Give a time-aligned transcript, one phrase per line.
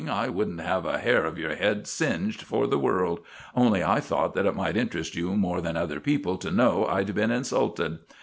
[0.09, 3.19] I wouldn't have a hair of your head singed for the world;
[3.55, 7.13] only I thought that it might interest you more than other people to know I'd
[7.13, 7.99] been insulted.